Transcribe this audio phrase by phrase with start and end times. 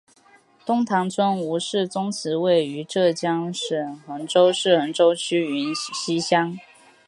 [0.65, 6.57] 车塘村吴氏宗祠位于浙江省衢州市衢江区云溪乡。